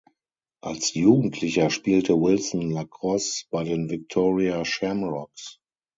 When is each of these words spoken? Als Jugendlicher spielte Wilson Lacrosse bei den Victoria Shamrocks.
Als 0.61 0.95
Jugendlicher 0.95 1.69
spielte 1.69 2.19
Wilson 2.19 2.71
Lacrosse 2.71 3.45
bei 3.51 3.63
den 3.63 3.91
Victoria 3.91 4.65
Shamrocks. 4.65 5.59